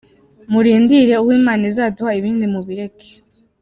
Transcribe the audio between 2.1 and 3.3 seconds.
ibindi mubireke.